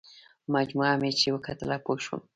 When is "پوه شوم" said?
1.83-2.21